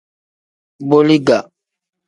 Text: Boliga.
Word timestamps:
Boliga. 0.89 1.39